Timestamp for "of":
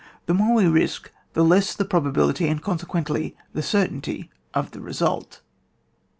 4.51-4.71